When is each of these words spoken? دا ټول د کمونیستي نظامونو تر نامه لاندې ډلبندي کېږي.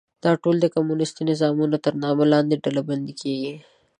دا 0.23 0.31
ټول 0.41 0.55
د 0.61 0.65
کمونیستي 0.75 1.21
نظامونو 1.31 1.77
تر 1.85 1.93
نامه 2.03 2.25
لاندې 2.33 2.61
ډلبندي 2.63 3.13
کېږي. 3.21 3.53